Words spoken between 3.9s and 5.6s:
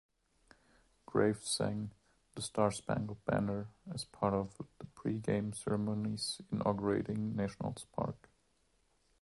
as part of the pre-game